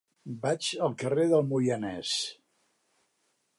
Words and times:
Vaig 0.45 0.69
al 0.87 0.95
carrer 1.03 1.27
del 1.33 1.45
Moianès. 1.51 2.17